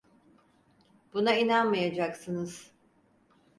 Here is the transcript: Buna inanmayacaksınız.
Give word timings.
Buna 1.13 1.35
inanmayacaksınız. 1.37 2.71